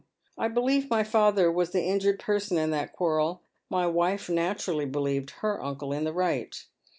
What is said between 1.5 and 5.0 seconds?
was the injured person in that quarrel; my wife naturally